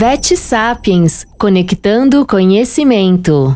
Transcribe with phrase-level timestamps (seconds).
[0.00, 3.54] Vet Sapiens Conectando Conhecimento.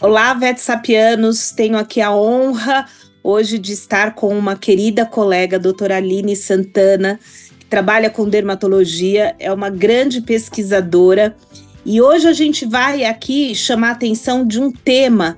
[0.00, 1.50] Olá, Vet Sapianos.
[1.50, 2.86] Tenho aqui a honra
[3.22, 7.20] hoje de estar com uma querida colega, doutora Aline Santana,
[7.58, 11.36] que trabalha com dermatologia, é uma grande pesquisadora.
[11.84, 15.36] E hoje a gente vai aqui chamar a atenção de um tema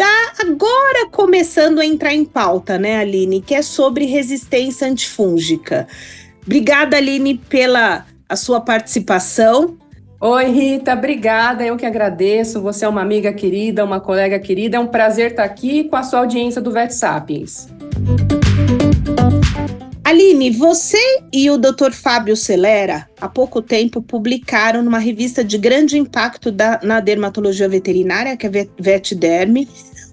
[0.00, 3.42] está agora começando a entrar em pauta, né, Aline?
[3.42, 5.86] Que é sobre resistência antifúngica.
[6.42, 9.76] Obrigada, Aline, pela a sua participação.
[10.18, 11.66] Oi, Rita, obrigada.
[11.66, 12.62] Eu que agradeço.
[12.62, 14.78] Você é uma amiga querida, uma colega querida.
[14.78, 17.68] É um prazer estar aqui com a sua audiência do Vet Sapiens.
[20.02, 20.98] Aline, você
[21.32, 21.92] e o Dr.
[21.92, 28.36] Fábio Celera, há pouco tempo, publicaram numa revista de grande impacto da, na dermatologia veterinária,
[28.36, 29.68] que é VetDerm,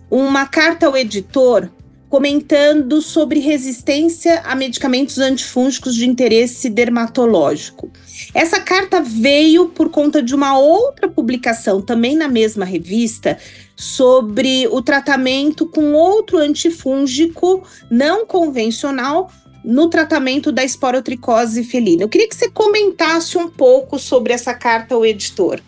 [0.10, 1.70] uma carta ao editor
[2.10, 7.92] comentando sobre resistência a medicamentos antifúngicos de interesse dermatológico.
[8.34, 13.38] Essa carta veio por conta de uma outra publicação, também na mesma revista,
[13.76, 19.30] sobre o tratamento com outro antifúngico não convencional
[19.64, 22.04] no tratamento da esporotricose felina.
[22.04, 25.60] Eu queria que você comentasse um pouco sobre essa carta ao editor.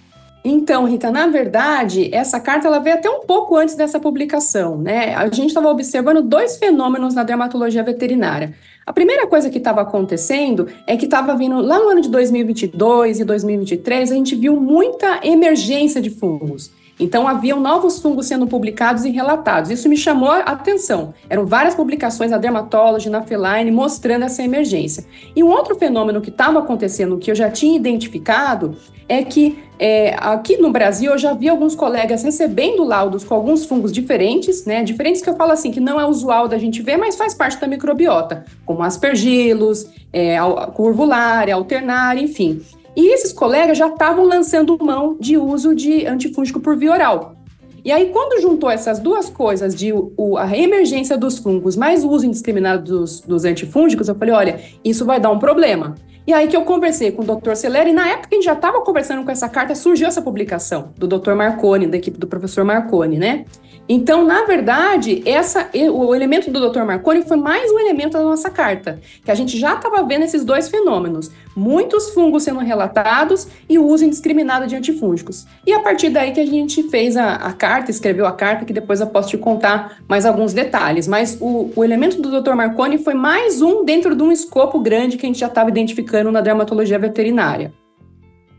[0.43, 5.13] Então, Rita, na verdade, essa carta ela veio até um pouco antes dessa publicação, né?
[5.13, 8.55] A gente estava observando dois fenômenos na dermatologia veterinária.
[8.85, 13.19] A primeira coisa que estava acontecendo é que estava vindo lá no ano de 2022
[13.19, 16.71] e 2023, a gente viu muita emergência de fungos.
[16.99, 19.71] Então, haviam novos fungos sendo publicados e relatados.
[19.71, 21.13] Isso me chamou a atenção.
[21.29, 25.05] Eram várias publicações na Dermatology, na Feline, mostrando essa emergência.
[25.35, 28.75] E um outro fenômeno que estava acontecendo, que eu já tinha identificado,
[29.07, 33.65] é que é, aqui no Brasil eu já vi alguns colegas recebendo laudos com alguns
[33.65, 34.83] fungos diferentes, né?
[34.83, 37.57] Diferentes que eu falo assim, que não é usual da gente ver, mas faz parte
[37.59, 40.37] da microbiota, como aspergilos, é,
[40.73, 42.61] curvulária, alternária, enfim.
[42.95, 47.35] E esses colegas já estavam lançando mão de uso de antifúngico por via oral.
[47.83, 52.09] E aí, quando juntou essas duas coisas, de o, a emergência dos fungos mais o
[52.09, 55.95] uso indiscriminado dos, dos antifúngicos, eu falei: olha, isso vai dar um problema.
[56.29, 57.55] E aí que eu conversei com o Dr.
[57.55, 60.93] Celera, e na época a gente já estava conversando com essa carta, surgiu essa publicação
[60.95, 61.33] do Dr.
[61.33, 63.45] Marconi, da equipe do professor Marconi, né?
[63.91, 66.83] Então, na verdade, essa, o elemento do Dr.
[66.83, 70.45] Marconi foi mais um elemento da nossa carta, que a gente já estava vendo esses
[70.45, 75.47] dois fenômenos: muitos fungos sendo relatados e o uso indiscriminado de antifúngicos.
[75.65, 78.73] E a partir daí que a gente fez a, a carta, escreveu a carta, que
[78.73, 81.07] depois eu posso te contar mais alguns detalhes.
[81.07, 82.53] Mas o, o elemento do Dr.
[82.53, 86.18] Marconi foi mais um dentro de um escopo grande que a gente já estava identificando
[86.23, 87.73] na dermatologia veterinária.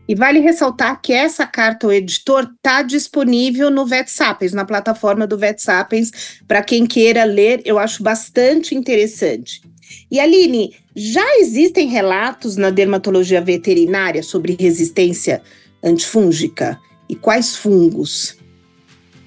[0.07, 5.37] E vale ressaltar que essa carta ao editor está disponível no VetSapiens, na plataforma do
[5.37, 9.61] VetSapiens, para quem queira ler, eu acho bastante interessante.
[10.09, 15.41] E Aline, já existem relatos na dermatologia veterinária sobre resistência
[15.83, 16.79] antifúngica?
[17.07, 18.40] E quais fungos?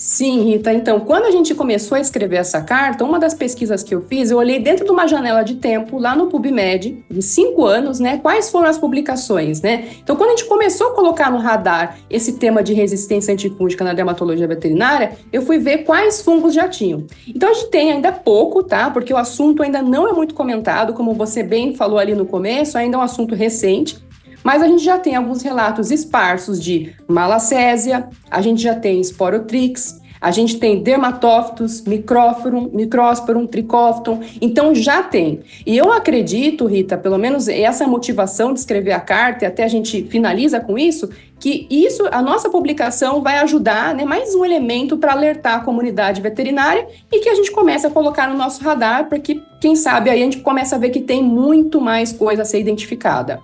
[0.04, 0.70] Sim, Rita.
[0.70, 4.30] Então, quando a gente começou a escrever essa carta, uma das pesquisas que eu fiz,
[4.30, 8.18] eu olhei dentro de uma janela de tempo lá no PubMed, de cinco anos, né?
[8.18, 9.88] Quais foram as publicações, né?
[10.02, 13.94] Então, quando a gente começou a colocar no radar esse tema de resistência antifúngica na
[13.94, 17.06] dermatologia veterinária, eu fui ver quais fungos já tinham.
[17.26, 18.90] Então, a gente tem ainda pouco, tá?
[18.90, 22.76] Porque o assunto ainda não é muito comentado, como você bem falou ali no começo,
[22.76, 24.04] ainda é um assunto recente.
[24.44, 29.98] Mas a gente já tem alguns relatos esparsos de malacésia, a gente já tem sporotrix,
[30.20, 35.40] a gente tem dermatófitos, micróforum, micrósporum, tricófton, então já tem.
[35.66, 39.68] E eu acredito, Rita, pelo menos essa motivação de escrever a carta, e até a
[39.68, 44.96] gente finaliza com isso, que isso, a nossa publicação vai ajudar, né, mais um elemento
[44.96, 49.08] para alertar a comunidade veterinária e que a gente comece a colocar no nosso radar,
[49.10, 52.42] para que, quem sabe, aí a gente começa a ver que tem muito mais coisa
[52.42, 53.42] a ser identificada.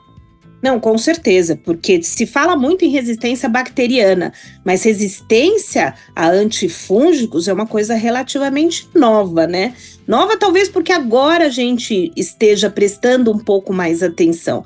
[0.62, 4.32] Não, com certeza, porque se fala muito em resistência bacteriana,
[4.64, 9.74] mas resistência a antifúngicos é uma coisa relativamente nova, né?
[10.06, 14.64] Nova talvez porque agora a gente esteja prestando um pouco mais atenção.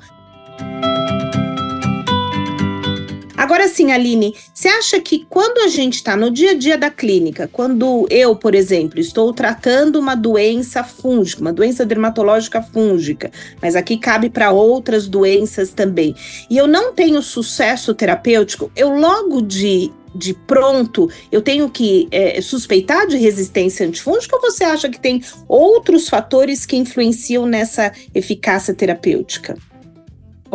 [3.45, 6.89] Agora sim, Aline, você acha que quando a gente está no dia a dia da
[6.89, 13.31] clínica, quando eu, por exemplo, estou tratando uma doença fúngica, uma doença dermatológica fúngica,
[13.61, 16.15] mas aqui cabe para outras doenças também,
[16.49, 22.41] e eu não tenho sucesso terapêutico, eu logo de de pronto, eu tenho que é,
[22.41, 28.73] suspeitar de resistência antifúngica ou você acha que tem outros fatores que influenciam nessa eficácia
[28.73, 29.55] terapêutica?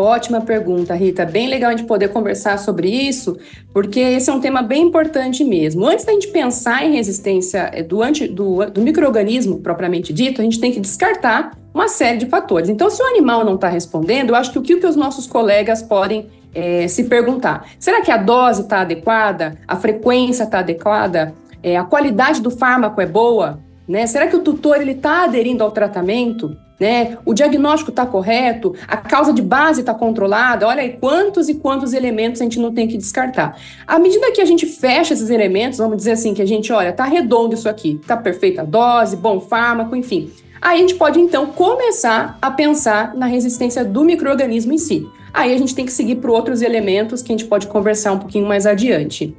[0.01, 1.27] Ótima pergunta, Rita.
[1.27, 3.37] Bem legal a gente poder conversar sobre isso,
[3.71, 5.87] porque esse é um tema bem importante mesmo.
[5.87, 10.45] Antes da gente pensar em resistência eh, do, anti, do, do microorganismo propriamente dito, a
[10.45, 12.71] gente tem que descartar uma série de fatores.
[12.71, 15.27] Então, se o animal não está respondendo, eu acho que o que, que os nossos
[15.27, 17.69] colegas podem é, se perguntar?
[17.79, 19.59] Será que a dose está adequada?
[19.69, 21.35] A frequência está adequada?
[21.63, 23.61] É, a qualidade do fármaco é boa?
[23.91, 24.07] Né?
[24.07, 26.57] Será que o tutor ele está aderindo ao tratamento?
[26.79, 27.19] Né?
[27.25, 30.69] O diagnóstico está correto, a causa de base está controlada.
[30.69, 33.59] Olha aí quantos e quantos elementos a gente não tem que descartar.
[33.85, 36.93] À medida que a gente fecha esses elementos, vamos dizer assim, que a gente, olha,
[36.93, 40.31] tá redondo isso aqui, tá perfeita a dose, bom fármaco, enfim.
[40.63, 45.05] Aí a gente pode então começar a pensar na resistência do microorganismo em si.
[45.35, 48.21] Aí a gente tem que seguir para outros elementos que a gente pode conversar um
[48.21, 49.37] pouquinho mais adiante.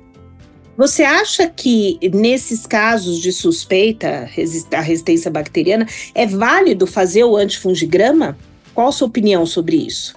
[0.82, 4.28] Você acha que nesses casos de suspeita
[4.74, 5.86] a resistência bacteriana
[6.16, 8.36] é válido fazer o antifungigrama?
[8.74, 10.16] Qual a sua opinião sobre isso?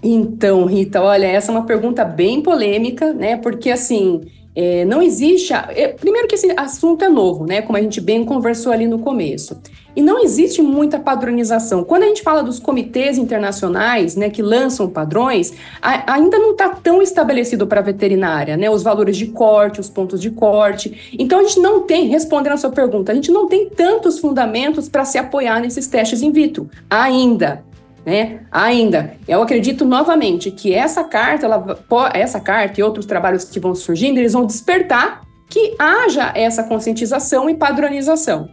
[0.00, 3.36] Então, Rita, olha, essa é uma pergunta bem polêmica, né?
[3.38, 4.20] Porque assim,
[4.54, 5.52] é, não existe.
[5.52, 7.62] A, é, primeiro que esse assunto é novo, né?
[7.62, 9.60] Como a gente bem conversou ali no começo.
[9.96, 11.84] E não existe muita padronização.
[11.84, 16.68] Quando a gente fala dos comitês internacionais, né, que lançam padrões, a, ainda não está
[16.70, 18.68] tão estabelecido para a veterinária, né?
[18.70, 21.14] Os valores de corte, os pontos de corte.
[21.18, 24.88] Então a gente não tem, respondendo a sua pergunta, a gente não tem tantos fundamentos
[24.88, 27.64] para se apoiar nesses testes in vitro ainda
[28.04, 28.40] né?
[28.50, 31.78] Ainda, eu acredito novamente que essa carta, ela,
[32.12, 37.48] essa carta e outros trabalhos que vão surgindo, eles vão despertar que haja essa conscientização
[37.48, 38.48] e padronização.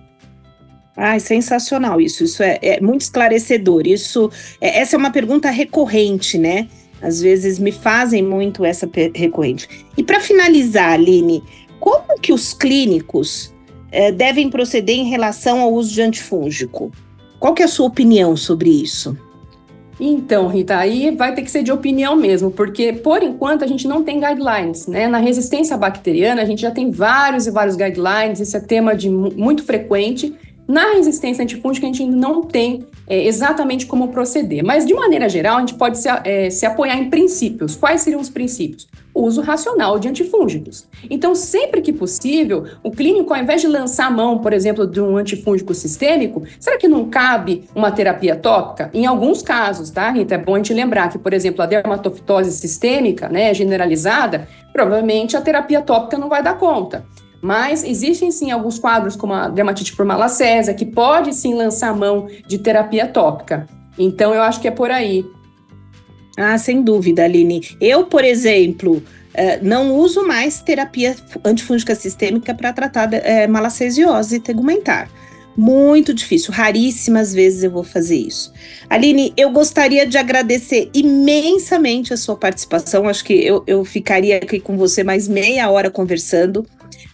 [0.95, 2.23] Ai, sensacional isso.
[2.23, 3.87] Isso é, é muito esclarecedor.
[3.87, 6.67] Isso, é, essa é uma pergunta recorrente, né?
[7.01, 9.67] Às vezes me fazem muito essa recorrente.
[9.97, 11.43] E para finalizar, Aline,
[11.79, 13.51] como que os clínicos
[13.91, 16.91] é, devem proceder em relação ao uso de antifúngico?
[17.39, 19.17] Qual que é a sua opinião sobre isso?
[20.03, 23.87] Então, Rita, aí vai ter que ser de opinião mesmo, porque por enquanto a gente
[23.87, 25.07] não tem guidelines, né?
[25.07, 29.11] Na resistência bacteriana a gente já tem vários e vários guidelines, esse é tema de
[29.11, 30.33] muito frequente.
[30.67, 35.29] Na resistência antifúngica a gente ainda não tem é, exatamente como proceder, mas de maneira
[35.29, 37.75] geral a gente pode se, é, se apoiar em princípios.
[37.75, 38.87] Quais seriam os princípios?
[39.23, 40.87] Uso racional de antifúngicos.
[41.09, 45.01] Então, sempre que possível, o clínico, ao invés de lançar a mão, por exemplo, de
[45.01, 48.89] um antifúngico sistêmico, será que não cabe uma terapia tópica?
[48.93, 50.35] Em alguns casos, tá, Rita?
[50.35, 55.41] É bom a gente lembrar que, por exemplo, a dermatofitose sistêmica, né, generalizada, provavelmente a
[55.41, 57.05] terapia tópica não vai dar conta.
[57.41, 62.27] Mas existem sim alguns quadros, como a dermatite por malacésia, que pode sim lançar mão
[62.45, 63.65] de terapia tópica.
[63.97, 65.25] Então, eu acho que é por aí.
[66.37, 67.61] Ah, sem dúvida, Aline.
[67.79, 75.09] Eu, por exemplo, eh, não uso mais terapia antifúngica sistêmica para tratar é, malacesiose tegumentar.
[75.55, 78.53] Muito difícil, raríssimas vezes eu vou fazer isso.
[78.89, 83.07] Aline, eu gostaria de agradecer imensamente a sua participação.
[83.07, 86.65] Acho que eu, eu ficaria aqui com você mais meia hora conversando.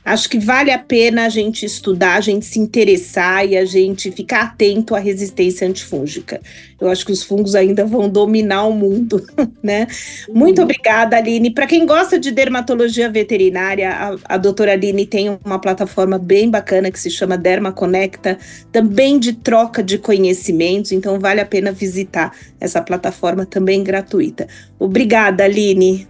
[0.08, 4.10] Acho que vale a pena a gente estudar, a gente se interessar e a gente
[4.10, 6.40] ficar atento à resistência antifúngica.
[6.80, 9.22] Eu acho que os fungos ainda vão dominar o mundo,
[9.62, 9.86] né?
[10.30, 11.52] Muito obrigada, Aline.
[11.52, 16.90] Para quem gosta de dermatologia veterinária, a, a doutora Aline tem uma plataforma bem bacana
[16.90, 18.38] que se chama Derma Conecta,
[18.72, 22.32] também de troca de conhecimentos, então vale a pena visitar
[22.62, 24.48] essa plataforma também gratuita.
[24.80, 26.08] Obrigada, Aline.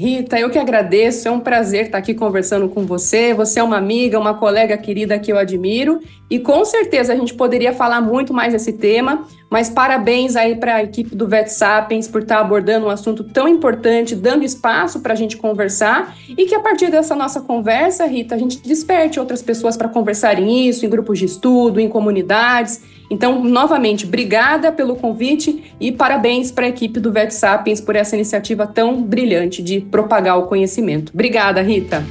[0.00, 3.34] Rita, eu que agradeço, é um prazer estar aqui conversando com você.
[3.34, 6.00] Você é uma amiga, uma colega querida que eu admiro.
[6.30, 10.76] E com certeza a gente poderia falar muito mais desse tema, mas parabéns aí para
[10.76, 15.12] a equipe do Vet Sapiens por estar abordando um assunto tão importante, dando espaço para
[15.12, 16.16] a gente conversar.
[16.30, 20.66] E que a partir dessa nossa conversa, Rita, a gente desperte outras pessoas para conversarem
[20.66, 22.80] isso em grupos de estudo, em comunidades
[23.10, 28.14] então, novamente, obrigada pelo convite e parabéns para a equipe do Vet Sapiens por essa
[28.14, 31.10] iniciativa tão brilhante de propagar o conhecimento.
[31.12, 32.04] Obrigada, Rita.